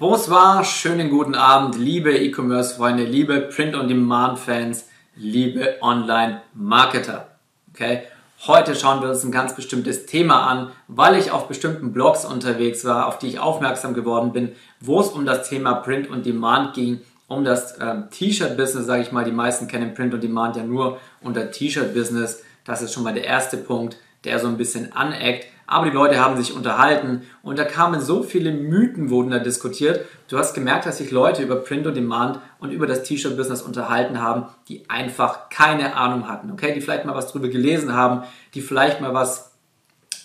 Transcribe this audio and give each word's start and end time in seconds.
Bonsoir, 0.00 0.62
schönen 0.62 1.10
guten 1.10 1.34
Abend, 1.34 1.76
liebe 1.76 2.16
E-Commerce-Freunde, 2.16 3.02
liebe 3.02 3.40
Print-on-Demand-Fans, 3.40 4.86
liebe 5.16 5.74
Online-Marketer. 5.80 7.26
Okay, 7.74 8.02
heute 8.46 8.76
schauen 8.76 9.02
wir 9.02 9.08
uns 9.08 9.24
ein 9.24 9.32
ganz 9.32 9.56
bestimmtes 9.56 10.06
Thema 10.06 10.46
an, 10.46 10.70
weil 10.86 11.18
ich 11.18 11.32
auf 11.32 11.48
bestimmten 11.48 11.92
Blogs 11.92 12.24
unterwegs 12.24 12.84
war, 12.84 13.08
auf 13.08 13.18
die 13.18 13.26
ich 13.26 13.40
aufmerksam 13.40 13.92
geworden 13.92 14.30
bin, 14.30 14.52
wo 14.78 15.00
es 15.00 15.08
um 15.08 15.26
das 15.26 15.48
Thema 15.48 15.74
Print-on-Demand 15.74 16.74
ging, 16.74 17.00
um 17.26 17.42
das 17.42 17.76
ähm, 17.80 18.04
T-Shirt-Business, 18.12 18.86
sage 18.86 19.02
ich 19.02 19.10
mal. 19.10 19.24
Die 19.24 19.32
meisten 19.32 19.66
kennen 19.66 19.94
Print-on-Demand 19.94 20.54
ja 20.54 20.62
nur 20.62 21.00
unter 21.22 21.50
T-Shirt-Business. 21.50 22.44
Das 22.64 22.82
ist 22.82 22.94
schon 22.94 23.02
mal 23.02 23.14
der 23.14 23.24
erste 23.24 23.56
Punkt, 23.56 23.96
der 24.22 24.38
so 24.38 24.46
ein 24.46 24.58
bisschen 24.58 24.92
aneckt 24.92 25.48
aber 25.68 25.84
die 25.84 25.92
Leute 25.92 26.18
haben 26.18 26.36
sich 26.38 26.54
unterhalten 26.54 27.22
und 27.42 27.58
da 27.58 27.64
kamen 27.64 28.00
so 28.00 28.22
viele 28.22 28.52
Mythen, 28.52 29.10
wurden 29.10 29.30
da 29.30 29.38
diskutiert. 29.38 30.06
Du 30.28 30.38
hast 30.38 30.54
gemerkt, 30.54 30.86
dass 30.86 30.96
sich 30.96 31.10
Leute 31.10 31.42
über 31.42 31.56
Print 31.56 31.86
on 31.86 31.94
Demand 31.94 32.40
und 32.58 32.70
über 32.70 32.86
das 32.86 33.02
T-Shirt-Business 33.02 33.60
unterhalten 33.60 34.20
haben, 34.20 34.46
die 34.68 34.88
einfach 34.88 35.50
keine 35.50 35.94
Ahnung 35.94 36.26
hatten, 36.26 36.50
okay? 36.50 36.72
Die 36.72 36.80
vielleicht 36.80 37.04
mal 37.04 37.14
was 37.14 37.30
drüber 37.30 37.48
gelesen 37.48 37.92
haben, 37.92 38.22
die 38.54 38.62
vielleicht 38.62 39.02
mal 39.02 39.12
was 39.12 39.58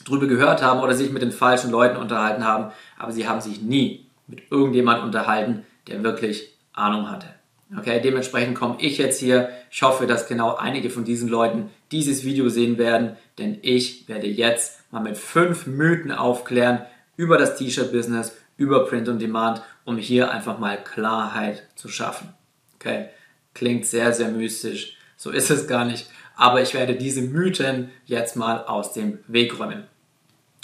drüber 0.06 0.28
gehört 0.28 0.64
haben 0.64 0.80
oder 0.80 0.96
sich 0.96 1.12
mit 1.12 1.22
den 1.22 1.34
falschen 1.34 1.72
Leuten 1.72 1.98
unterhalten 1.98 2.46
haben, 2.46 2.72
aber 2.98 3.12
sie 3.12 3.28
haben 3.28 3.42
sich 3.42 3.62
nie 3.62 4.08
mit 4.28 4.50
irgendjemand 4.50 5.04
unterhalten, 5.04 5.66
der 5.88 6.04
wirklich 6.04 6.58
Ahnung 6.72 7.12
hatte. 7.12 7.28
Okay, 7.78 8.00
dementsprechend 8.02 8.56
komme 8.56 8.78
ich 8.80 8.98
jetzt 8.98 9.20
hier. 9.20 9.50
Ich 9.72 9.82
hoffe, 9.82 10.06
dass 10.06 10.28
genau 10.28 10.56
einige 10.56 10.90
von 10.90 11.06
diesen 11.06 11.30
Leuten 11.30 11.70
dieses 11.92 12.24
Video 12.24 12.50
sehen 12.50 12.78
werden, 12.78 13.18
denn 13.38 13.58
ich 13.62 14.08
werde 14.08 14.28
jetzt 14.28 14.80
mal 14.92 15.02
mit 15.02 15.18
fünf 15.18 15.66
Mythen 15.66 16.12
aufklären 16.12 16.86
über 17.16 17.38
das 17.38 17.58
T-Shirt-Business, 17.58 18.36
über 18.58 18.86
Print 18.86 19.10
on 19.10 19.20
Demand, 19.20 19.62
um 19.86 19.98
hier 19.98 20.32
einfach 20.32 20.60
mal 20.60 20.82
Klarheit 20.84 21.64
zu 21.76 21.90
schaffen. 21.90 22.34
Okay, 22.76 23.08
klingt 23.54 23.86
sehr, 23.86 24.14
sehr 24.14 24.30
mystisch. 24.30 24.98
So 25.18 25.32
ist 25.32 25.50
es 25.50 25.68
gar 25.68 25.86
nicht. 25.86 26.08
Aber 26.36 26.62
ich 26.62 26.74
werde 26.74 26.96
diese 26.96 27.22
Mythen 27.22 27.92
jetzt 28.06 28.36
mal 28.36 28.64
aus 28.66 28.94
dem 28.94 29.20
Weg 29.28 29.60
räumen. 29.60 29.84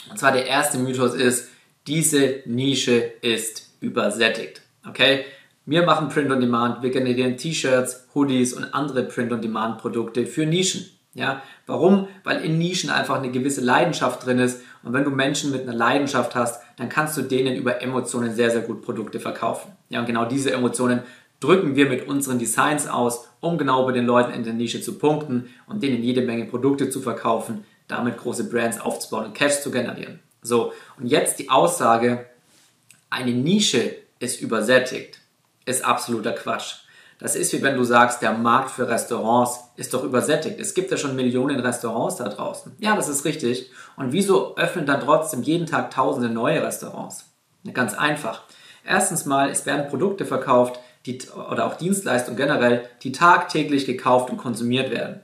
Und 0.10 0.18
zwar 0.18 0.32
der 0.32 0.48
erste 0.48 0.78
Mythos 0.78 1.14
ist, 1.14 1.50
diese 1.88 2.42
Nische 2.46 2.98
ist 3.22 3.70
übersättigt. 3.80 4.62
Okay? 4.88 5.26
Wir 5.70 5.84
machen 5.84 6.10
Print 6.10 6.32
on 6.32 6.40
Demand, 6.40 6.82
wir 6.82 6.90
generieren 6.90 7.38
T-Shirts, 7.38 8.08
Hoodies 8.16 8.56
und 8.56 8.74
andere 8.74 9.04
Print 9.04 9.32
on 9.32 9.40
Demand 9.40 9.78
Produkte 9.78 10.26
für 10.26 10.48
Nischen. 10.48 10.90
Ja, 11.14 11.44
warum? 11.68 12.08
Weil 12.24 12.44
in 12.44 12.58
Nischen 12.58 12.90
einfach 12.90 13.18
eine 13.18 13.30
gewisse 13.30 13.62
Leidenschaft 13.62 14.26
drin 14.26 14.40
ist. 14.40 14.64
Und 14.82 14.94
wenn 14.94 15.04
du 15.04 15.12
Menschen 15.12 15.52
mit 15.52 15.62
einer 15.62 15.76
Leidenschaft 15.76 16.34
hast, 16.34 16.64
dann 16.78 16.90
kannst 16.90 17.18
du 17.18 17.22
denen 17.22 17.56
über 17.56 17.84
Emotionen 17.84 18.34
sehr, 18.34 18.50
sehr 18.50 18.62
gut 18.62 18.82
Produkte 18.82 19.20
verkaufen. 19.20 19.72
Ja, 19.90 20.00
und 20.00 20.08
genau 20.08 20.26
diese 20.26 20.52
Emotionen 20.52 21.02
drücken 21.40 21.76
wir 21.76 21.88
mit 21.88 22.08
unseren 22.08 22.40
Designs 22.40 22.88
aus, 22.88 23.28
um 23.40 23.60
genau 23.60 23.86
bei 23.86 23.92
den 23.92 24.08
Leuten 24.08 24.34
in 24.34 24.44
der 24.44 24.54
Nische 24.54 24.82
zu 24.82 24.98
punkten 24.98 25.52
und 25.68 25.84
denen 25.84 26.02
jede 26.02 26.24
Menge 26.24 26.46
Produkte 26.46 26.90
zu 26.90 27.00
verkaufen, 27.00 27.64
damit 27.88 28.18
große 28.18 28.50
Brands 28.50 28.82
aufzubauen 28.82 29.26
und 29.26 29.34
Cash 29.36 29.62
zu 29.62 29.70
generieren. 29.70 30.20
So, 30.42 30.74
und 30.98 31.06
jetzt 31.06 31.38
die 31.38 31.52
Aussage, 31.52 32.26
eine 33.12 33.34
Nische 33.34 33.98
ist 34.18 34.42
übersättigt, 34.42 35.19
ist 35.70 35.86
absoluter 35.86 36.34
Quatsch. 36.34 36.76
Das 37.20 37.36
ist 37.36 37.52
wie 37.54 37.62
wenn 37.62 37.76
du 37.76 37.84
sagst, 37.84 38.22
der 38.22 38.34
Markt 38.34 38.72
für 38.72 38.88
Restaurants 38.88 39.60
ist 39.76 39.94
doch 39.94 40.04
übersättigt. 40.04 40.60
Es 40.60 40.74
gibt 40.74 40.90
ja 40.90 40.98
schon 40.98 41.16
Millionen 41.16 41.60
Restaurants 41.60 42.16
da 42.16 42.30
draußen. 42.30 42.72
Ja, 42.80 42.96
das 42.96 43.10
ist 43.10 43.26
richtig. 43.26 43.72
Und 43.98 44.14
wieso 44.14 44.56
öffnen 44.56 44.86
dann 44.86 45.02
trotzdem 45.02 45.44
jeden 45.44 45.68
Tag 45.68 45.92
tausende 45.92 46.30
neue 46.30 46.64
Restaurants? 46.64 47.26
Ganz 47.74 47.94
einfach. 47.94 48.44
Erstens 48.86 49.26
mal, 49.26 49.50
es 49.50 49.66
werden 49.66 49.90
Produkte 49.90 50.26
verkauft, 50.26 50.80
die, 51.06 51.20
oder 51.52 51.66
auch 51.66 51.76
Dienstleistungen 51.76 52.38
generell, 52.38 52.90
die 53.04 53.12
tagtäglich 53.12 53.86
gekauft 53.86 54.30
und 54.30 54.38
konsumiert 54.38 54.90
werden. 54.90 55.22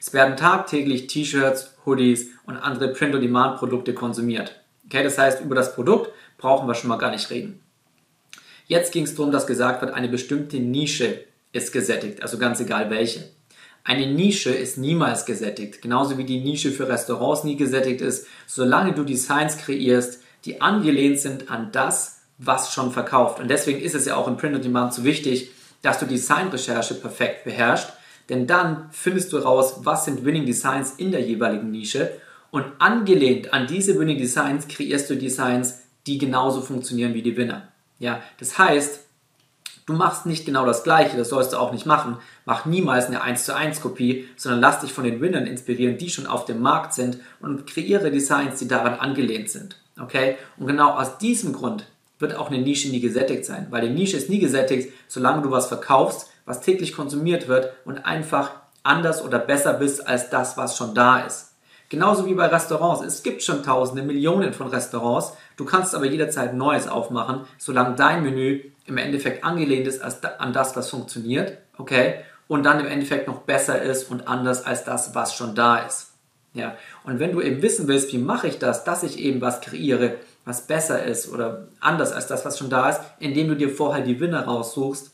Es 0.00 0.12
werden 0.12 0.36
tagtäglich 0.36 1.06
T-Shirts, 1.06 1.76
Hoodies 1.84 2.30
und 2.46 2.56
andere 2.56 2.88
Print-on-Demand-Produkte 2.88 3.94
konsumiert. 3.94 4.60
Okay, 4.86 5.02
das 5.02 5.18
heißt, 5.18 5.42
über 5.42 5.54
das 5.54 5.74
Produkt 5.74 6.10
brauchen 6.38 6.66
wir 6.66 6.74
schon 6.74 6.88
mal 6.88 6.98
gar 6.98 7.10
nicht 7.10 7.30
reden. 7.30 7.63
Jetzt 8.66 8.92
ging 8.92 9.04
es 9.04 9.14
darum, 9.14 9.30
dass 9.30 9.46
gesagt 9.46 9.82
wird, 9.82 9.92
eine 9.92 10.08
bestimmte 10.08 10.58
Nische 10.58 11.24
ist 11.52 11.72
gesättigt, 11.72 12.22
also 12.22 12.38
ganz 12.38 12.60
egal 12.60 12.90
welche. 12.90 13.24
Eine 13.84 14.06
Nische 14.06 14.50
ist 14.50 14.78
niemals 14.78 15.26
gesättigt, 15.26 15.82
genauso 15.82 16.16
wie 16.16 16.24
die 16.24 16.40
Nische 16.40 16.70
für 16.70 16.88
Restaurants 16.88 17.44
nie 17.44 17.56
gesättigt 17.56 18.00
ist, 18.00 18.26
solange 18.46 18.94
du 18.94 19.04
Designs 19.04 19.58
kreierst, 19.58 20.22
die 20.46 20.62
angelehnt 20.62 21.20
sind 21.20 21.50
an 21.50 21.70
das, 21.72 22.22
was 22.38 22.72
schon 22.72 22.92
verkauft. 22.92 23.40
Und 23.40 23.48
deswegen 23.48 23.80
ist 23.80 23.94
es 23.94 24.06
ja 24.06 24.16
auch 24.16 24.26
im 24.26 24.38
Print 24.38 24.56
on 24.56 24.62
Demand 24.62 24.94
so 24.94 25.04
wichtig, 25.04 25.50
dass 25.82 25.98
du 25.98 26.06
Designrecherche 26.06 26.94
perfekt 26.94 27.44
beherrschst, 27.44 27.92
denn 28.30 28.46
dann 28.46 28.88
findest 28.90 29.32
du 29.34 29.36
raus, 29.36 29.80
was 29.80 30.06
sind 30.06 30.24
Winning 30.24 30.46
Designs 30.46 30.94
in 30.96 31.12
der 31.12 31.20
jeweiligen 31.20 31.70
Nische 31.70 32.10
und 32.50 32.64
angelehnt 32.78 33.52
an 33.52 33.66
diese 33.66 33.98
Winning 33.98 34.16
Designs 34.16 34.66
kreierst 34.66 35.10
du 35.10 35.16
Designs, 35.16 35.82
die 36.06 36.16
genauso 36.16 36.62
funktionieren 36.62 37.12
wie 37.12 37.22
die 37.22 37.36
Winner. 37.36 37.68
Ja, 37.98 38.22
das 38.38 38.58
heißt, 38.58 39.00
Du 39.86 39.92
machst 39.92 40.24
nicht 40.24 40.46
genau 40.46 40.64
das 40.64 40.82
Gleiche, 40.82 41.18
das 41.18 41.28
sollst 41.28 41.52
du 41.52 41.58
auch 41.58 41.70
nicht 41.70 41.84
machen. 41.84 42.16
Mach 42.46 42.64
niemals 42.64 43.06
eine 43.06 43.20
1 43.20 43.44
zu 43.44 43.54
1 43.54 43.82
Kopie, 43.82 44.26
sondern 44.34 44.62
lass 44.62 44.80
dich 44.80 44.94
von 44.94 45.04
den 45.04 45.20
Winnern 45.20 45.46
inspirieren, 45.46 45.98
die 45.98 46.08
schon 46.08 46.26
auf 46.26 46.46
dem 46.46 46.62
Markt 46.62 46.94
sind 46.94 47.18
und 47.40 47.66
kreiere 47.66 48.10
Designs, 48.10 48.58
die 48.58 48.68
daran 48.68 48.94
angelehnt 48.94 49.50
sind. 49.50 49.76
Okay? 50.00 50.38
Und 50.56 50.68
genau 50.68 50.92
aus 50.92 51.18
diesem 51.18 51.52
Grund 51.52 51.86
wird 52.18 52.34
auch 52.34 52.50
eine 52.50 52.62
Nische 52.62 52.88
nie 52.88 53.00
gesättigt 53.00 53.44
sein, 53.44 53.66
weil 53.68 53.86
die 53.86 53.92
Nische 53.94 54.16
ist 54.16 54.30
nie 54.30 54.38
gesättigt, 54.38 54.90
solange 55.06 55.42
du 55.42 55.50
was 55.50 55.66
verkaufst, 55.66 56.30
was 56.46 56.62
täglich 56.62 56.94
konsumiert 56.94 57.48
wird 57.48 57.74
und 57.84 57.98
einfach 58.06 58.52
anders 58.82 59.22
oder 59.22 59.38
besser 59.38 59.74
bist 59.74 60.06
als 60.06 60.30
das, 60.30 60.56
was 60.56 60.78
schon 60.78 60.94
da 60.94 61.20
ist. 61.20 61.50
Genauso 61.88 62.26
wie 62.26 62.34
bei 62.34 62.46
Restaurants. 62.46 63.02
Es 63.02 63.22
gibt 63.22 63.42
schon 63.42 63.62
tausende, 63.62 64.02
Millionen 64.02 64.52
von 64.52 64.68
Restaurants. 64.68 65.34
Du 65.56 65.64
kannst 65.64 65.94
aber 65.94 66.06
jederzeit 66.06 66.54
Neues 66.54 66.88
aufmachen, 66.88 67.42
solange 67.58 67.94
dein 67.94 68.22
Menü 68.22 68.62
im 68.86 68.96
Endeffekt 68.96 69.44
angelehnt 69.44 69.86
ist 69.86 70.02
an 70.02 70.52
das, 70.52 70.76
was 70.76 70.90
funktioniert, 70.90 71.58
okay? 71.78 72.16
Und 72.48 72.64
dann 72.64 72.80
im 72.80 72.86
Endeffekt 72.86 73.28
noch 73.28 73.40
besser 73.40 73.80
ist 73.80 74.10
und 74.10 74.28
anders 74.28 74.66
als 74.66 74.84
das, 74.84 75.14
was 75.14 75.34
schon 75.34 75.54
da 75.54 75.78
ist. 75.78 76.10
Ja, 76.52 76.76
und 77.04 77.18
wenn 77.18 77.32
du 77.32 77.40
eben 77.40 77.62
wissen 77.62 77.88
willst, 77.88 78.12
wie 78.12 78.18
mache 78.18 78.46
ich 78.46 78.58
das, 78.58 78.84
dass 78.84 79.02
ich 79.02 79.18
eben 79.18 79.40
was 79.40 79.60
kreiere, 79.60 80.16
was 80.44 80.66
besser 80.66 81.02
ist 81.02 81.32
oder 81.32 81.68
anders 81.80 82.12
als 82.12 82.26
das, 82.26 82.44
was 82.44 82.58
schon 82.58 82.70
da 82.70 82.90
ist, 82.90 83.00
indem 83.18 83.48
du 83.48 83.56
dir 83.56 83.70
vorher 83.70 84.04
die 84.04 84.20
Winner 84.20 84.44
raussuchst, 84.44 85.10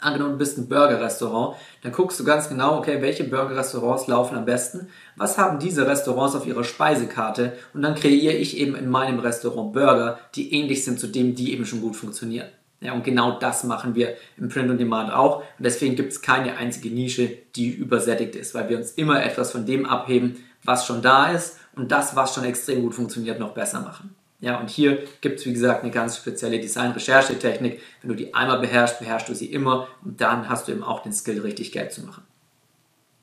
angenommen 0.00 0.32
du 0.32 0.38
bist 0.38 0.58
ein 0.58 0.68
Burger-Restaurant, 0.68 1.56
dann 1.82 1.92
guckst 1.92 2.18
du 2.20 2.24
ganz 2.24 2.48
genau, 2.48 2.78
okay, 2.78 3.00
welche 3.00 3.24
Burger-Restaurants 3.24 4.06
laufen 4.06 4.36
am 4.36 4.44
besten, 4.44 4.88
was 5.16 5.38
haben 5.38 5.58
diese 5.58 5.86
Restaurants 5.86 6.34
auf 6.34 6.46
ihrer 6.46 6.64
Speisekarte 6.64 7.52
und 7.74 7.82
dann 7.82 7.94
kreiere 7.94 8.34
ich 8.34 8.56
eben 8.58 8.76
in 8.76 8.88
meinem 8.88 9.18
Restaurant 9.18 9.72
Burger, 9.72 10.18
die 10.34 10.52
ähnlich 10.52 10.84
sind 10.84 11.00
zu 11.00 11.06
dem, 11.06 11.34
die 11.34 11.52
eben 11.52 11.66
schon 11.66 11.80
gut 11.80 11.96
funktionieren. 11.96 12.48
Ja, 12.80 12.92
und 12.92 13.04
genau 13.04 13.38
das 13.38 13.64
machen 13.64 13.94
wir 13.94 14.16
im 14.36 14.48
Print 14.48 14.70
on 14.70 14.76
Demand 14.76 15.10
auch. 15.10 15.38
Und 15.38 15.64
deswegen 15.64 15.96
gibt 15.96 16.12
es 16.12 16.20
keine 16.20 16.58
einzige 16.58 16.90
Nische, 16.90 17.30
die 17.56 17.70
übersättigt 17.70 18.36
ist, 18.36 18.54
weil 18.54 18.68
wir 18.68 18.76
uns 18.76 18.92
immer 18.92 19.24
etwas 19.24 19.50
von 19.50 19.64
dem 19.64 19.86
abheben, 19.86 20.36
was 20.62 20.86
schon 20.86 21.00
da 21.00 21.30
ist 21.30 21.58
und 21.74 21.90
das, 21.90 22.16
was 22.16 22.34
schon 22.34 22.44
extrem 22.44 22.82
gut 22.82 22.94
funktioniert, 22.94 23.40
noch 23.40 23.54
besser 23.54 23.80
machen. 23.80 24.14
Ja, 24.40 24.60
und 24.60 24.68
hier 24.68 25.04
gibt 25.22 25.40
es, 25.40 25.46
wie 25.46 25.52
gesagt, 25.52 25.82
eine 25.82 25.90
ganz 25.90 26.18
spezielle 26.18 26.60
Design-Recherche-Technik. 26.60 27.80
Wenn 28.02 28.08
du 28.10 28.14
die 28.14 28.34
einmal 28.34 28.58
beherrschst, 28.58 28.98
beherrschst 28.98 29.28
du 29.28 29.34
sie 29.34 29.46
immer 29.46 29.88
und 30.04 30.20
dann 30.20 30.48
hast 30.48 30.68
du 30.68 30.72
eben 30.72 30.82
auch 30.82 31.02
den 31.02 31.12
Skill, 31.12 31.40
richtig 31.40 31.72
Geld 31.72 31.92
zu 31.92 32.02
machen. 32.02 32.22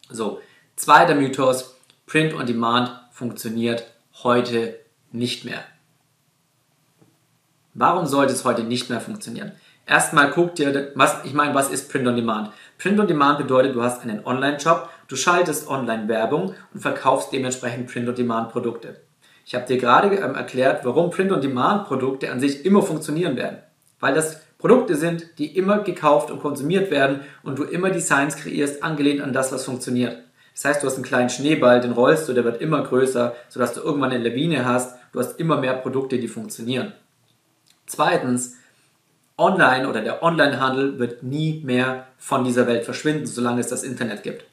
So, 0.10 0.42
zweiter 0.76 1.16
Mythos, 1.16 1.76
Print 2.08 2.34
on 2.34 2.46
Demand 2.46 2.92
funktioniert 3.12 3.92
heute 4.24 4.80
nicht 5.12 5.46
mehr. 5.46 5.64
Warum 7.76 8.06
sollte 8.06 8.34
es 8.34 8.44
heute 8.44 8.64
nicht 8.64 8.90
mehr 8.90 9.02
funktionieren? 9.02 9.54
Erstmal 9.86 10.32
guck 10.32 10.56
dir, 10.56 10.92
was, 10.96 11.26
ich 11.26 11.34
meine, 11.34 11.54
was 11.54 11.70
ist 11.70 11.92
Print 11.92 12.08
on 12.08 12.16
Demand? 12.16 12.52
Print 12.78 13.00
on 13.00 13.08
Demand 13.08 13.38
bedeutet, 13.38 13.76
du 13.76 13.84
hast 13.84 14.02
einen 14.02 14.26
Online-Shop, 14.26 14.90
du 15.08 15.16
schaltest 15.16 15.68
Online-Werbung 15.68 16.56
und 16.74 16.80
verkaufst 16.80 17.32
dementsprechend 17.34 17.92
Print 17.92 18.10
on 18.10 18.16
Demand 18.16 18.50
Produkte. 18.50 19.02
Ich 19.46 19.56
habe 19.56 19.66
dir 19.66 19.78
gerade 19.78 20.16
ähm, 20.16 20.36
erklärt, 20.36 20.86
warum 20.86 21.10
Print 21.10 21.32
on 21.32 21.42
Demand 21.42 21.88
Produkte 21.88 22.32
an 22.32 22.40
sich 22.40 22.66
immer 22.66 22.82
funktionieren 22.82 23.36
werden. 23.36 23.58
Weil 24.00 24.14
das 24.14 24.42
Produkte 24.58 24.96
sind, 24.96 25.38
die 25.40 25.58
immer 25.58 25.80
gekauft 25.80 26.32
und 26.32 26.40
konsumiert 26.40 26.90
werden 26.90 27.22
und 27.44 27.60
du 27.60 27.64
immer 27.64 27.90
Designs 27.90 28.38
kreierst, 28.38 28.82
angelehnt 28.82 29.22
an 29.22 29.34
das, 29.34 29.52
was 29.52 29.66
funktioniert. 29.66 30.18
Das 30.54 30.66
heißt, 30.66 30.84
du 30.84 30.88
hast 30.88 30.96
einen 30.96 31.04
kleinen 31.04 31.30
Schneeball, 31.30 31.82
den 31.82 31.92
rollst 31.92 32.30
du, 32.30 32.34
der 32.34 32.44
wird 32.44 32.62
immer 32.62 32.84
größer, 32.84 33.36
sodass 33.50 33.74
du 33.74 33.82
irgendwann 33.82 34.12
eine 34.12 34.24
Lawine 34.24 34.66
hast. 34.66 34.98
Du 35.12 35.20
hast 35.20 35.40
immer 35.40 35.58
mehr 35.58 35.74
Produkte, 35.74 36.20
die 36.20 36.28
funktionieren. 36.28 36.94
Zweitens, 37.88 38.56
online 39.38 39.90
oder 39.90 40.02
der 40.02 40.24
Onlinehandel 40.24 41.00
wird 41.00 41.24
nie 41.24 41.62
mehr 41.66 42.08
von 42.18 42.44
dieser 42.44 42.68
Welt 42.68 42.86
verschwinden, 42.86 43.26
solange 43.26 43.62
es 43.62 43.68
das 43.68 43.84
Internet 43.84 44.24
gibt. 44.24 44.46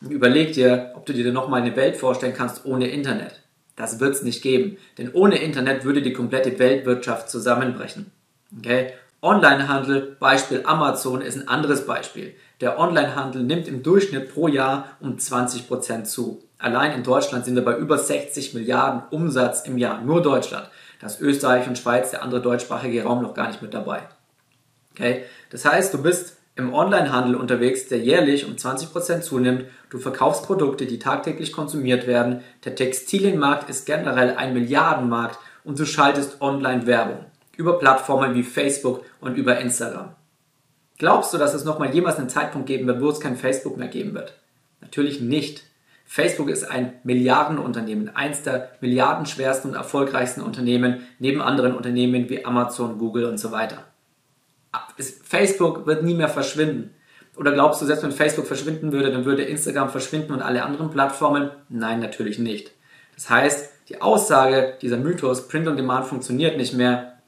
Überleg 0.00 0.52
dir, 0.52 0.92
ob 0.94 1.06
du 1.06 1.12
dir 1.12 1.32
nochmal 1.32 1.62
eine 1.62 1.74
Welt 1.74 1.96
vorstellen 1.96 2.34
kannst 2.34 2.66
ohne 2.66 2.88
Internet. 2.88 3.40
Das 3.76 4.00
wird 4.00 4.14
es 4.14 4.22
nicht 4.22 4.42
geben, 4.42 4.78
denn 4.98 5.12
ohne 5.12 5.36
Internet 5.36 5.84
würde 5.84 6.02
die 6.02 6.14
komplette 6.14 6.58
Weltwirtschaft 6.58 7.30
zusammenbrechen. 7.30 8.10
Okay? 8.58 8.92
Onlinehandel, 9.22 10.16
Beispiel 10.18 10.62
Amazon, 10.64 11.20
ist 11.20 11.36
ein 11.36 11.48
anderes 11.48 11.86
Beispiel. 11.86 12.34
Der 12.60 12.78
Onlinehandel 12.78 13.42
nimmt 13.42 13.68
im 13.68 13.82
Durchschnitt 13.82 14.32
pro 14.32 14.48
Jahr 14.48 14.96
um 15.00 15.16
20% 15.16 16.04
zu. 16.04 16.42
Allein 16.58 16.92
in 16.92 17.02
Deutschland 17.02 17.44
sind 17.44 17.54
wir 17.54 17.64
bei 17.64 17.76
über 17.76 17.98
60 17.98 18.54
Milliarden 18.54 19.02
Umsatz 19.10 19.66
im 19.66 19.76
Jahr. 19.76 20.00
Nur 20.00 20.22
Deutschland. 20.22 20.68
Das 21.00 21.20
Österreich 21.20 21.68
und 21.68 21.76
Schweiz, 21.76 22.10
der 22.12 22.22
andere 22.22 22.40
deutschsprachige 22.40 23.02
Raum 23.02 23.22
noch 23.22 23.34
gar 23.34 23.48
nicht 23.48 23.60
mit 23.60 23.74
dabei. 23.74 24.02
Okay? 24.92 25.24
Das 25.50 25.66
heißt, 25.66 25.92
du 25.92 26.02
bist 26.02 26.35
im 26.56 26.72
Onlinehandel 26.72 27.34
unterwegs, 27.34 27.86
der 27.88 27.98
jährlich 27.98 28.46
um 28.46 28.54
20% 28.54 29.20
zunimmt. 29.20 29.66
Du 29.90 29.98
verkaufst 29.98 30.44
Produkte, 30.44 30.86
die 30.86 30.98
tagtäglich 30.98 31.52
konsumiert 31.52 32.06
werden. 32.06 32.40
Der 32.64 32.74
Textilienmarkt 32.74 33.68
ist 33.68 33.86
generell 33.86 34.36
ein 34.36 34.54
Milliardenmarkt 34.54 35.38
und 35.64 35.78
du 35.78 35.84
schaltest 35.84 36.40
Online-Werbung 36.40 37.26
über 37.56 37.78
Plattformen 37.78 38.34
wie 38.34 38.42
Facebook 38.42 39.04
und 39.20 39.36
über 39.36 39.58
Instagram. 39.58 40.14
Glaubst 40.98 41.34
du, 41.34 41.38
dass 41.38 41.54
es 41.54 41.64
nochmal 41.64 41.94
jemals 41.94 42.16
einen 42.16 42.30
Zeitpunkt 42.30 42.66
geben 42.66 42.86
wird, 42.86 43.00
wo 43.00 43.10
es 43.10 43.20
kein 43.20 43.36
Facebook 43.36 43.76
mehr 43.76 43.88
geben 43.88 44.14
wird? 44.14 44.34
Natürlich 44.80 45.20
nicht. 45.20 45.62
Facebook 46.06 46.48
ist 46.48 46.64
ein 46.64 46.94
Milliardenunternehmen, 47.02 48.14
eins 48.14 48.42
der 48.42 48.70
milliardenschwersten 48.80 49.72
und 49.72 49.76
erfolgreichsten 49.76 50.40
Unternehmen 50.40 51.06
neben 51.18 51.42
anderen 51.42 51.74
Unternehmen 51.74 52.30
wie 52.30 52.44
Amazon, 52.44 52.98
Google 52.98 53.24
und 53.24 53.38
so 53.38 53.50
weiter. 53.50 53.84
Facebook 54.98 55.86
wird 55.86 56.02
nie 56.02 56.14
mehr 56.14 56.28
verschwinden. 56.28 56.94
Oder 57.36 57.52
glaubst 57.52 57.82
du, 57.82 57.86
selbst 57.86 58.02
wenn 58.02 58.12
Facebook 58.12 58.46
verschwinden 58.46 58.92
würde, 58.92 59.12
dann 59.12 59.24
würde 59.24 59.42
Instagram 59.42 59.90
verschwinden 59.90 60.32
und 60.32 60.40
alle 60.42 60.62
anderen 60.64 60.90
Plattformen? 60.90 61.50
Nein, 61.68 62.00
natürlich 62.00 62.38
nicht. 62.38 62.72
Das 63.14 63.28
heißt, 63.28 63.72
die 63.88 64.00
Aussage, 64.00 64.74
dieser 64.80 64.96
Mythos, 64.96 65.48
Print 65.48 65.68
on 65.68 65.76
Demand 65.76 66.06
funktioniert 66.06 66.56
nicht 66.56 66.74
mehr, 66.74 67.18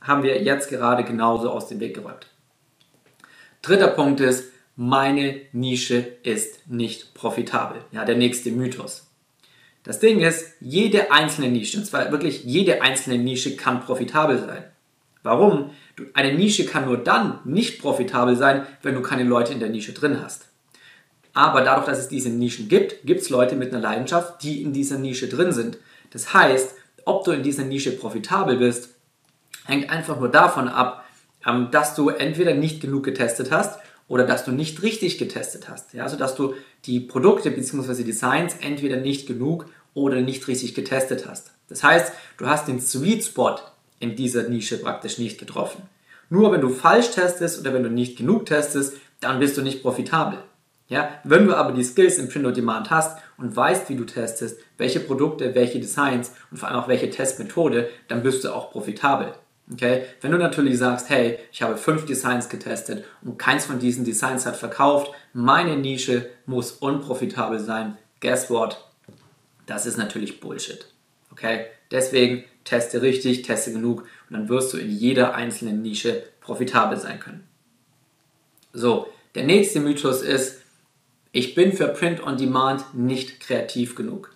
haben 0.00 0.22
wir 0.22 0.42
jetzt 0.42 0.68
gerade 0.68 1.04
genauso 1.04 1.50
aus 1.50 1.68
dem 1.68 1.80
Weg 1.80 1.94
geräumt. 1.94 2.26
Dritter 3.62 3.88
Punkt 3.88 4.20
ist, 4.20 4.52
meine 4.74 5.42
Nische 5.52 5.98
ist 6.22 6.68
nicht 6.68 7.14
profitabel. 7.14 7.82
Ja, 7.92 8.04
der 8.04 8.16
nächste 8.16 8.50
Mythos. 8.50 9.08
Das 9.84 9.98
Ding 9.98 10.20
ist, 10.20 10.54
jede 10.60 11.12
einzelne 11.12 11.48
Nische, 11.48 11.78
und 11.78 11.84
zwar 11.84 12.10
wirklich 12.10 12.44
jede 12.44 12.82
einzelne 12.82 13.18
Nische 13.18 13.56
kann 13.56 13.80
profitabel 13.80 14.38
sein. 14.38 14.64
Warum? 15.22 15.70
Eine 16.14 16.34
Nische 16.34 16.64
kann 16.64 16.86
nur 16.86 16.96
dann 16.96 17.40
nicht 17.44 17.80
profitabel 17.80 18.36
sein, 18.36 18.66
wenn 18.82 18.94
du 18.94 19.02
keine 19.02 19.24
Leute 19.24 19.52
in 19.52 19.60
der 19.60 19.68
Nische 19.68 19.92
drin 19.92 20.22
hast. 20.22 20.46
Aber 21.34 21.62
dadurch, 21.62 21.86
dass 21.86 21.98
es 21.98 22.08
diese 22.08 22.28
Nischen 22.28 22.68
gibt, 22.68 23.06
gibt 23.06 23.22
es 23.22 23.30
Leute 23.30 23.56
mit 23.56 23.72
einer 23.72 23.80
Leidenschaft, 23.80 24.42
die 24.42 24.62
in 24.62 24.72
dieser 24.72 24.98
Nische 24.98 25.28
drin 25.28 25.52
sind. 25.52 25.78
Das 26.10 26.34
heißt, 26.34 26.74
ob 27.04 27.24
du 27.24 27.32
in 27.32 27.42
dieser 27.42 27.64
Nische 27.64 27.92
profitabel 27.92 28.56
bist, 28.56 28.90
hängt 29.64 29.90
einfach 29.90 30.18
nur 30.18 30.30
davon 30.30 30.68
ab, 30.68 31.04
ähm, 31.46 31.68
dass 31.70 31.94
du 31.94 32.10
entweder 32.10 32.54
nicht 32.54 32.80
genug 32.80 33.04
getestet 33.04 33.50
hast 33.50 33.78
oder 34.08 34.24
dass 34.24 34.44
du 34.44 34.52
nicht 34.52 34.82
richtig 34.82 35.18
getestet 35.18 35.68
hast. 35.68 35.94
Also 35.98 36.16
dass 36.16 36.34
du 36.34 36.54
die 36.84 37.00
Produkte 37.00 37.50
bzw. 37.50 38.02
Designs 38.02 38.56
entweder 38.60 38.96
nicht 38.96 39.26
genug 39.26 39.66
oder 39.94 40.20
nicht 40.20 40.46
richtig 40.48 40.74
getestet 40.74 41.26
hast. 41.28 41.52
Das 41.68 41.82
heißt, 41.82 42.12
du 42.36 42.46
hast 42.46 42.68
den 42.68 42.80
Sweet 42.80 43.24
Spot 43.24 43.56
in 44.02 44.16
dieser 44.16 44.48
Nische 44.48 44.78
praktisch 44.78 45.18
nicht 45.18 45.38
getroffen. 45.38 45.82
Nur 46.28 46.50
wenn 46.50 46.60
du 46.60 46.70
falsch 46.70 47.10
testest 47.10 47.60
oder 47.60 47.72
wenn 47.72 47.82
du 47.82 47.90
nicht 47.90 48.18
genug 48.18 48.46
testest, 48.46 48.96
dann 49.20 49.38
bist 49.38 49.56
du 49.56 49.62
nicht 49.62 49.82
profitabel. 49.82 50.38
Ja, 50.88 51.08
wenn 51.24 51.46
du 51.46 51.54
aber 51.54 51.72
die 51.72 51.84
Skills 51.84 52.18
im 52.18 52.28
Print 52.28 52.44
on 52.44 52.54
Demand 52.54 52.90
hast 52.90 53.18
und 53.38 53.54
weißt, 53.54 53.88
wie 53.88 53.96
du 53.96 54.04
testest, 54.04 54.60
welche 54.76 55.00
Produkte, 55.00 55.54
welche 55.54 55.78
Designs 55.78 56.32
und 56.50 56.58
vor 56.58 56.68
allem 56.68 56.80
auch 56.80 56.88
welche 56.88 57.08
Testmethode, 57.08 57.88
dann 58.08 58.22
bist 58.22 58.44
du 58.44 58.54
auch 58.54 58.72
profitabel. 58.72 59.32
Okay? 59.72 60.04
Wenn 60.20 60.32
du 60.32 60.38
natürlich 60.38 60.78
sagst, 60.78 61.08
hey, 61.08 61.38
ich 61.52 61.62
habe 61.62 61.76
fünf 61.76 62.04
Designs 62.04 62.48
getestet 62.48 63.04
und 63.22 63.38
keins 63.38 63.64
von 63.64 63.78
diesen 63.78 64.04
Designs 64.04 64.44
hat 64.44 64.56
verkauft, 64.56 65.12
meine 65.32 65.76
Nische 65.76 66.28
muss 66.46 66.72
unprofitabel 66.72 67.60
sein. 67.60 67.96
Guess 68.20 68.50
what? 68.50 68.84
Das 69.66 69.86
ist 69.86 69.96
natürlich 69.96 70.40
Bullshit. 70.40 70.86
Okay? 71.30 71.66
Deswegen 71.90 72.44
teste 72.64 73.02
richtig, 73.02 73.42
teste 73.42 73.72
genug 73.72 74.02
und 74.28 74.36
dann 74.36 74.48
wirst 74.48 74.72
du 74.72 74.78
in 74.78 74.90
jeder 74.90 75.34
einzelnen 75.34 75.82
Nische 75.82 76.22
profitabel 76.40 76.98
sein 76.98 77.20
können. 77.20 77.44
So, 78.72 79.08
der 79.34 79.44
nächste 79.44 79.80
Mythos 79.80 80.22
ist, 80.22 80.58
ich 81.32 81.54
bin 81.54 81.72
für 81.72 81.88
Print 81.88 82.22
on 82.26 82.36
Demand 82.36 82.94
nicht 82.94 83.40
kreativ 83.40 83.94
genug. 83.94 84.34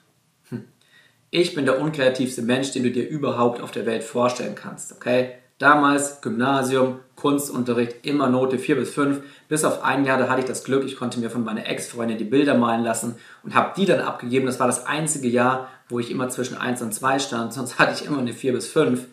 Ich 1.30 1.54
bin 1.54 1.66
der 1.66 1.80
unkreativste 1.80 2.40
Mensch, 2.40 2.70
den 2.70 2.84
du 2.84 2.90
dir 2.90 3.06
überhaupt 3.06 3.60
auf 3.60 3.72
der 3.72 3.84
Welt 3.84 4.04
vorstellen 4.04 4.54
kannst, 4.54 4.92
okay? 4.92 5.32
Damals 5.58 6.20
Gymnasium, 6.20 7.00
Kunstunterricht, 7.16 8.06
immer 8.06 8.28
Note 8.28 8.58
4 8.58 8.76
bis 8.76 8.90
5. 8.94 9.22
Bis 9.48 9.64
auf 9.64 9.82
ein 9.82 10.04
Jahr, 10.04 10.18
da 10.18 10.28
hatte 10.28 10.40
ich 10.40 10.46
das 10.46 10.64
Glück, 10.64 10.84
ich 10.84 10.96
konnte 10.96 11.18
mir 11.18 11.30
von 11.30 11.44
meiner 11.44 11.66
Ex-Freundin 11.66 12.18
die 12.18 12.24
Bilder 12.24 12.56
malen 12.56 12.84
lassen 12.84 13.16
und 13.42 13.54
habe 13.54 13.72
die 13.76 13.86
dann 13.86 14.00
abgegeben. 14.00 14.46
Das 14.46 14.60
war 14.60 14.66
das 14.66 14.86
einzige 14.86 15.28
Jahr, 15.28 15.70
wo 15.88 15.98
ich 15.98 16.10
immer 16.10 16.28
zwischen 16.28 16.56
1 16.56 16.82
und 16.82 16.92
2 16.92 17.18
stand, 17.18 17.52
sonst 17.52 17.78
hatte 17.78 17.92
ich 17.92 18.06
immer 18.06 18.18
eine 18.18 18.32
4 18.32 18.52
bis 18.52 18.68
5. 18.68 19.06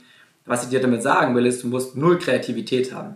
Was 0.46 0.64
ich 0.64 0.70
dir 0.70 0.82
damit 0.82 1.04
sagen 1.04 1.36
will, 1.36 1.46
ist, 1.46 1.64
du 1.64 1.68
musst 1.68 1.96
null 1.96 2.20
Kreativität 2.20 2.94
haben. 2.94 3.16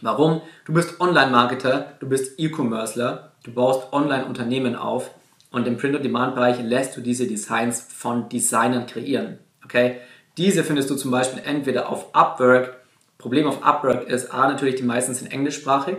Warum? 0.00 0.40
Du 0.64 0.72
bist 0.72 1.00
Online-Marketer, 1.00 1.94
du 2.00 2.08
bist 2.08 2.38
E-Commercer, 2.38 3.32
du 3.42 3.52
baust 3.52 3.92
Online-Unternehmen 3.92 4.76
auf 4.76 5.10
und 5.50 5.66
im 5.66 5.76
Print-on-Demand-Bereich 5.76 6.62
lässt 6.62 6.96
du 6.96 7.00
diese 7.00 7.26
Designs 7.26 7.80
von 7.80 8.28
Designern 8.28 8.86
kreieren. 8.86 9.38
Okay? 9.64 9.96
Diese 10.36 10.62
findest 10.62 10.88
du 10.90 10.94
zum 10.94 11.10
Beispiel 11.10 11.42
entweder 11.44 11.88
auf 11.88 12.14
Upwork. 12.14 12.76
Problem 13.18 13.48
auf 13.48 13.64
Upwork 13.64 14.08
ist 14.08 14.32
A, 14.32 14.48
natürlich 14.48 14.76
die 14.76 14.84
meisten 14.84 15.14
sind 15.14 15.32
englischsprachig. 15.32 15.96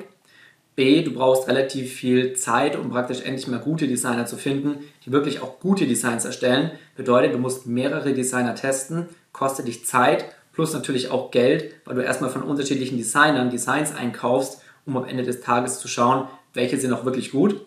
B, 0.79 1.03
du 1.03 1.11
brauchst 1.11 1.49
relativ 1.49 1.91
viel 1.91 2.33
Zeit, 2.33 2.77
um 2.77 2.89
praktisch 2.89 3.21
endlich 3.21 3.47
mal 3.47 3.59
gute 3.59 3.85
Designer 3.85 4.25
zu 4.25 4.37
finden, 4.37 4.77
die 5.05 5.11
wirklich 5.11 5.41
auch 5.41 5.59
gute 5.59 5.85
Designs 5.85 6.23
erstellen. 6.23 6.71
Bedeutet, 6.95 7.33
du 7.33 7.37
musst 7.37 7.67
mehrere 7.67 8.13
Designer 8.13 8.55
testen, 8.55 9.09
kostet 9.33 9.67
dich 9.67 9.85
Zeit, 9.85 10.23
plus 10.53 10.71
natürlich 10.73 11.11
auch 11.11 11.31
Geld, 11.31 11.73
weil 11.83 11.95
du 11.95 12.01
erstmal 12.01 12.29
von 12.29 12.43
unterschiedlichen 12.43 12.97
Designern 12.97 13.49
Designs 13.49 13.93
einkaufst, 13.93 14.61
um 14.85 14.95
am 14.95 15.03
Ende 15.03 15.23
des 15.23 15.41
Tages 15.41 15.79
zu 15.79 15.89
schauen, 15.89 16.29
welche 16.53 16.77
sind 16.77 16.93
auch 16.93 17.03
wirklich 17.03 17.31
gut 17.31 17.59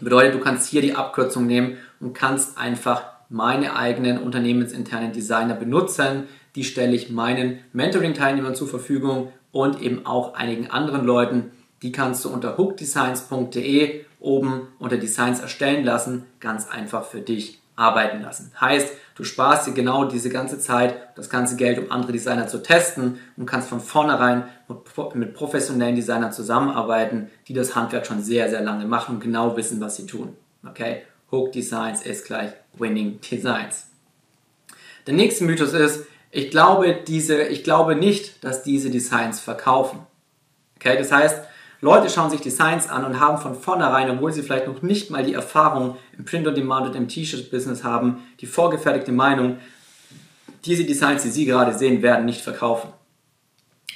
Bedeutet, 0.00 0.34
du 0.34 0.40
kannst 0.40 0.68
hier 0.68 0.80
die 0.80 0.94
Abkürzung 0.94 1.46
nehmen 1.46 1.76
und 2.00 2.14
kannst 2.14 2.56
einfach 2.56 3.04
meine 3.28 3.76
eigenen 3.76 4.18
unternehmensinternen 4.18 5.12
Designer 5.12 5.54
benutzen. 5.54 6.24
Die 6.54 6.64
stelle 6.64 6.94
ich 6.96 7.10
meinen 7.10 7.58
Mentoring-Teilnehmern 7.74 8.54
zur 8.54 8.68
Verfügung 8.68 9.32
und 9.52 9.82
eben 9.82 10.06
auch 10.06 10.34
einigen 10.34 10.70
anderen 10.70 11.04
Leuten. 11.04 11.50
Die 11.82 11.92
kannst 11.92 12.24
du 12.24 12.28
unter 12.28 12.56
hookdesigns.de 12.56 14.04
oben 14.20 14.68
unter 14.78 14.98
Designs 14.98 15.40
erstellen 15.40 15.84
lassen, 15.84 16.26
ganz 16.40 16.68
einfach 16.68 17.04
für 17.04 17.20
dich 17.20 17.60
arbeiten 17.74 18.20
lassen. 18.20 18.52
Heißt, 18.60 18.92
du 19.14 19.24
sparst 19.24 19.66
dir 19.66 19.72
genau 19.72 20.04
diese 20.04 20.28
ganze 20.28 20.58
Zeit, 20.58 21.16
das 21.16 21.30
ganze 21.30 21.56
Geld, 21.56 21.78
um 21.78 21.90
andere 21.90 22.12
Designer 22.12 22.46
zu 22.46 22.62
testen 22.62 23.18
und 23.38 23.46
kannst 23.46 23.68
von 23.70 23.80
vornherein 23.80 24.44
mit 25.14 25.34
professionellen 25.34 25.96
Designern 25.96 26.32
zusammenarbeiten, 26.32 27.30
die 27.48 27.54
das 27.54 27.74
Handwerk 27.74 28.06
schon 28.06 28.22
sehr, 28.22 28.50
sehr 28.50 28.60
lange 28.60 28.84
machen 28.84 29.16
und 29.16 29.20
genau 29.22 29.56
wissen, 29.56 29.80
was 29.80 29.96
sie 29.96 30.06
tun. 30.06 30.36
Okay? 30.68 31.02
Hook 31.32 31.52
Designs 31.52 32.02
ist 32.02 32.26
gleich 32.26 32.50
Winning 32.74 33.20
Designs. 33.22 33.86
Der 35.06 35.14
nächste 35.14 35.44
Mythos 35.44 35.72
ist, 35.72 36.04
ich 36.30 36.50
glaube, 36.50 36.98
diese, 37.06 37.42
ich 37.44 37.64
glaube 37.64 37.96
nicht, 37.96 38.44
dass 38.44 38.62
diese 38.62 38.90
Designs 38.90 39.40
verkaufen. 39.40 40.00
Okay, 40.76 40.96
das 40.96 41.10
heißt, 41.10 41.40
Leute 41.82 42.10
schauen 42.10 42.30
sich 42.30 42.40
Designs 42.40 42.88
an 42.88 43.04
und 43.04 43.20
haben 43.20 43.38
von 43.38 43.54
vornherein, 43.54 44.10
obwohl 44.10 44.32
sie 44.32 44.42
vielleicht 44.42 44.66
noch 44.66 44.82
nicht 44.82 45.10
mal 45.10 45.24
die 45.24 45.32
Erfahrung 45.32 45.96
im 46.16 46.24
Print-on-Demand 46.24 46.88
und 46.88 46.96
im 46.96 47.08
T-Shirt-Business 47.08 47.84
haben, 47.84 48.22
die 48.40 48.46
vorgefertigte 48.46 49.12
Meinung, 49.12 49.58
diese 50.66 50.84
Designs, 50.84 51.22
die 51.22 51.30
sie 51.30 51.46
gerade 51.46 51.72
sehen, 51.72 52.02
werden 52.02 52.26
nicht 52.26 52.42
verkaufen. 52.42 52.90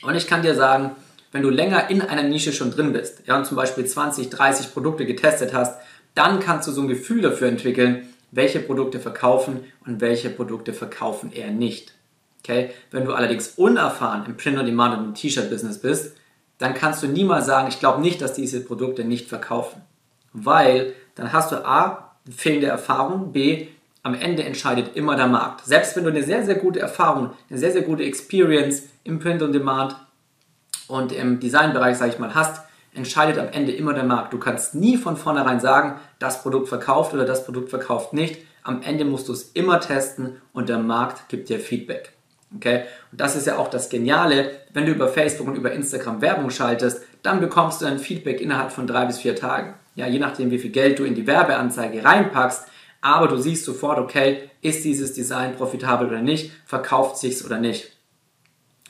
Und 0.02 0.14
ich 0.14 0.26
kann 0.26 0.42
dir 0.42 0.54
sagen, 0.54 0.92
wenn 1.32 1.42
du 1.42 1.50
länger 1.50 1.90
in 1.90 2.00
einer 2.00 2.22
Nische 2.22 2.52
schon 2.52 2.70
drin 2.70 2.92
bist, 2.92 3.22
ja, 3.26 3.36
und 3.36 3.44
zum 3.44 3.56
Beispiel 3.56 3.84
20, 3.84 4.30
30 4.30 4.72
Produkte 4.72 5.04
getestet 5.04 5.52
hast, 5.52 5.78
dann 6.14 6.40
kannst 6.40 6.68
du 6.68 6.72
so 6.72 6.80
ein 6.80 6.88
Gefühl 6.88 7.20
dafür 7.20 7.48
entwickeln, 7.48 8.08
welche 8.30 8.60
Produkte 8.60 9.00
verkaufen 9.00 9.64
und 9.84 10.00
welche 10.00 10.30
Produkte 10.30 10.72
verkaufen 10.72 11.32
eher 11.32 11.50
nicht. 11.50 11.92
Okay? 12.40 12.70
Wenn 12.90 13.04
du 13.04 13.12
allerdings 13.12 13.54
unerfahren 13.56 14.24
im 14.26 14.36
Print-on-Demand 14.36 14.98
und 14.98 15.04
im 15.04 15.14
T-Shirt-Business 15.14 15.78
bist, 15.80 16.16
dann 16.58 16.74
kannst 16.74 17.02
du 17.02 17.06
niemals 17.06 17.46
sagen, 17.46 17.68
ich 17.68 17.80
glaube 17.80 18.00
nicht, 18.00 18.20
dass 18.20 18.32
diese 18.32 18.64
Produkte 18.64 19.04
nicht 19.04 19.28
verkaufen. 19.28 19.82
Weil 20.32 20.94
dann 21.14 21.32
hast 21.32 21.52
du 21.52 21.64
A, 21.64 22.12
fehlende 22.30 22.66
Erfahrung, 22.66 23.32
B, 23.32 23.68
am 24.02 24.14
Ende 24.14 24.44
entscheidet 24.44 24.96
immer 24.96 25.16
der 25.16 25.26
Markt. 25.26 25.64
Selbst 25.64 25.96
wenn 25.96 26.04
du 26.04 26.10
eine 26.10 26.22
sehr, 26.22 26.44
sehr 26.44 26.56
gute 26.56 26.78
Erfahrung, 26.78 27.30
eine 27.48 27.58
sehr, 27.58 27.72
sehr 27.72 27.82
gute 27.82 28.04
Experience 28.04 28.82
im 29.02 29.18
Print 29.18 29.42
on 29.42 29.52
Demand 29.52 29.96
und 30.88 31.12
im 31.12 31.40
Designbereich, 31.40 31.96
sage 31.96 32.12
ich 32.12 32.18
mal, 32.18 32.34
hast, 32.34 32.62
entscheidet 32.92 33.38
am 33.38 33.48
Ende 33.48 33.72
immer 33.72 33.94
der 33.94 34.04
Markt. 34.04 34.32
Du 34.32 34.38
kannst 34.38 34.74
nie 34.74 34.96
von 34.96 35.16
vornherein 35.16 35.58
sagen, 35.58 35.98
das 36.18 36.42
Produkt 36.42 36.68
verkauft 36.68 37.14
oder 37.14 37.24
das 37.24 37.44
Produkt 37.44 37.70
verkauft 37.70 38.12
nicht. 38.12 38.42
Am 38.62 38.82
Ende 38.82 39.04
musst 39.04 39.28
du 39.28 39.32
es 39.32 39.50
immer 39.52 39.80
testen 39.80 40.40
und 40.52 40.68
der 40.68 40.78
Markt 40.78 41.28
gibt 41.28 41.48
dir 41.48 41.58
Feedback. 41.58 42.13
Okay? 42.56 42.84
Und 43.10 43.20
das 43.20 43.36
ist 43.36 43.46
ja 43.46 43.58
auch 43.58 43.68
das 43.68 43.88
Geniale, 43.88 44.50
wenn 44.72 44.86
du 44.86 44.92
über 44.92 45.08
Facebook 45.08 45.48
und 45.48 45.56
über 45.56 45.72
Instagram 45.72 46.20
Werbung 46.20 46.50
schaltest, 46.50 47.02
dann 47.22 47.40
bekommst 47.40 47.82
du 47.82 47.86
ein 47.86 47.98
Feedback 47.98 48.40
innerhalb 48.40 48.72
von 48.72 48.86
drei 48.86 49.06
bis 49.06 49.18
vier 49.18 49.36
Tagen. 49.36 49.74
Ja, 49.94 50.06
je 50.06 50.18
nachdem, 50.18 50.50
wie 50.50 50.58
viel 50.58 50.70
Geld 50.70 50.98
du 50.98 51.04
in 51.04 51.14
die 51.14 51.26
Werbeanzeige 51.26 52.04
reinpackst, 52.04 52.66
aber 53.00 53.28
du 53.28 53.36
siehst 53.36 53.64
sofort, 53.64 53.98
okay, 53.98 54.50
ist 54.62 54.84
dieses 54.84 55.12
Design 55.12 55.56
profitabel 55.56 56.08
oder 56.08 56.22
nicht, 56.22 56.52
verkauft 56.64 57.18
sich's 57.18 57.44
oder 57.44 57.58
nicht. 57.58 57.92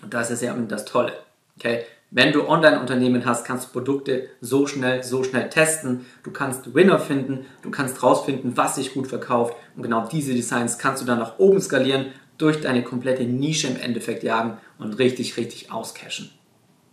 Und 0.03 0.15
das 0.15 0.31
ist 0.31 0.43
ja 0.43 0.55
das 0.55 0.85
Tolle. 0.85 1.13
Okay? 1.59 1.85
Wenn 2.17 2.33
du 2.33 2.49
Online-Unternehmen 2.49 3.25
hast, 3.27 3.45
kannst 3.45 3.67
du 3.67 3.73
Produkte 3.73 4.29
so 4.41 4.69
schnell, 4.69 5.03
so 5.03 5.25
schnell 5.25 5.49
testen. 5.49 6.07
Du 6.23 6.31
kannst 6.31 6.73
Winner 6.73 7.01
finden, 7.01 7.45
du 7.63 7.73
kannst 7.73 8.05
rausfinden, 8.05 8.57
was 8.57 8.77
sich 8.77 8.95
gut 8.95 9.09
verkauft. 9.09 9.57
Und 9.75 9.83
genau 9.83 10.07
diese 10.07 10.33
Designs 10.33 10.79
kannst 10.79 11.03
du 11.03 11.07
dann 11.07 11.19
nach 11.19 11.41
oben 11.41 11.61
skalieren, 11.61 12.13
durch 12.39 12.61
deine 12.61 12.83
komplette 12.83 13.25
Nische 13.25 13.69
im 13.69 13.77
Endeffekt 13.77 14.23
jagen 14.23 14.59
und 14.79 14.95
richtig, 14.95 15.37
richtig 15.37 15.71
auscashen. 15.73 16.31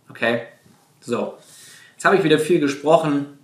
Okay? 0.08 0.42
So. 1.00 1.34
Jetzt 1.94 2.04
habe 2.04 2.16
ich 2.16 2.24
wieder 2.24 2.38
viel 2.38 2.60
gesprochen. 2.60 3.38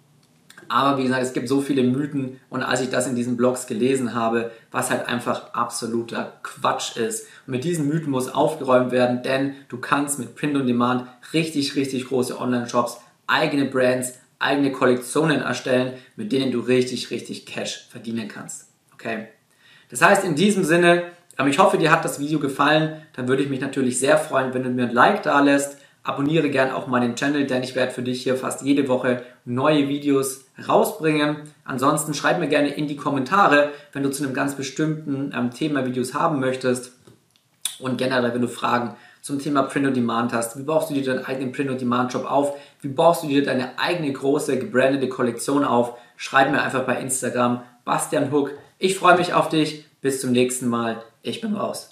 Aber 0.69 0.99
wie 0.99 1.05
gesagt, 1.05 1.23
es 1.23 1.33
gibt 1.33 1.49
so 1.49 1.63
viele 1.63 1.83
Mythen 1.83 2.41
und 2.51 2.63
als 2.63 2.83
ich 2.83 2.91
das 2.91 3.07
in 3.07 3.15
diesen 3.15 3.39
Blogs 3.39 3.67
gelesen 3.67 4.15
habe, 4.15 4.51
was 4.71 4.91
halt 4.91 5.09
einfach 5.09 5.55
absoluter 5.55 6.39
Quatsch 6.43 6.97
ist. 6.99 7.27
Und 7.47 7.53
mit 7.53 7.65
diesen 7.65 7.89
Mythen 7.89 8.11
muss 8.11 8.29
aufgeräumt 8.29 8.93
werden, 8.93 9.23
denn 9.23 9.55
du 9.71 9.79
kannst 9.79 10.19
mit 10.19 10.37
Print 10.37 10.57
on 10.57 10.67
Demand 10.67 11.09
richtig, 11.33 11.75
richtig 11.75 12.09
große 12.09 12.39
Online-Shops, 12.39 12.99
eigene 13.27 13.65
Brands, 13.65 14.15
eigene 14.39 14.71
Kollektionen 14.71 15.41
erstellen, 15.41 15.95
mit 16.17 16.33
denen 16.33 16.53
du 16.53 16.61
richtig, 16.61 17.11
richtig 17.11 17.47
Cash 17.47 17.89
verdienen 17.91 18.29
kannst. 18.29 18.69
Okay? 18.93 19.29
Das 19.91 20.03
heißt, 20.03 20.25
in 20.25 20.35
diesem 20.35 20.65
Sinne, 20.65 21.05
ich 21.47 21.59
hoffe, 21.61 21.79
dir 21.79 21.93
hat 21.93 22.05
das 22.05 22.19
Video 22.19 22.41
gefallen. 22.41 23.03
Dann 23.15 23.29
würde 23.29 23.45
ich 23.45 23.49
mich 23.49 23.61
natürlich 23.61 24.01
sehr 24.01 24.19
freuen, 24.19 24.53
wenn 24.55 24.65
du 24.65 24.71
mir 24.71 24.89
ein 24.89 24.93
Like 24.93 25.23
da 25.23 25.41
lässt 25.41 25.79
Abonniere 26.09 26.49
gern 26.49 26.71
auch 26.71 26.87
meinen 26.87 27.17
Channel, 27.17 27.47
denn 27.47 27.63
ich 27.63 27.75
werde 27.75 27.93
für 27.93 28.01
dich 28.01 28.23
hier 28.23 28.35
fast 28.37 28.63
jede 28.63 28.89
Woche 28.89 29.23
neue 29.45 29.89
Videos 29.89 30.47
rausbringen. 30.67 31.37
Ansonsten 31.67 32.15
schreib 32.15 32.39
mir 32.39 32.49
gerne 32.49 32.69
in 32.69 32.89
die 32.89 32.97
Kommentare, 32.97 33.73
wenn 33.93 34.05
du 34.05 34.11
zu 34.11 34.25
einem 34.25 34.33
ganz 34.33 34.55
bestimmten 34.55 35.35
ähm, 35.37 35.51
Thema 35.51 35.85
Videos 35.85 36.15
haben 36.15 36.41
möchtest. 36.41 36.93
Und 37.79 37.99
generell, 37.99 38.33
wenn 38.33 38.41
du 38.41 38.49
Fragen 38.49 38.97
zum 39.21 39.39
Thema 39.39 39.65
Print 39.65 39.87
on 39.87 39.93
Demand 39.93 40.33
hast, 40.33 40.59
wie 40.59 40.63
baust 40.63 40.89
du 40.89 40.95
dir 40.95 41.05
deinen 41.05 41.27
eigenen 41.27 41.53
Print 41.53 41.71
on 41.73 41.79
Demand 41.79 42.11
Job 42.11 42.25
auf? 42.25 42.57
Wie 42.81 42.89
baust 42.89 43.25
du 43.25 43.29
dir 43.29 43.45
deine 43.45 43.79
eigene 43.79 44.11
große 44.11 44.59
gebrandete 44.59 45.11
Kollektion 45.11 45.63
auf? 45.63 45.99
Schreib 46.17 46.51
mir 46.51 46.63
einfach 46.63 46.85
bei 46.85 46.99
Instagram 47.03 47.61
Bastian 47.85 48.33
Hook. 48.33 48.53
Ich 48.79 48.99
freue 48.99 49.19
mich 49.19 49.35
auf 49.35 49.51
dich. 49.51 49.88
Bis 50.01 50.21
zum 50.21 50.31
nächsten 50.31 50.69
Mal. 50.69 51.03
Ich 51.23 51.41
bin 51.41 51.55
raus. 51.55 51.91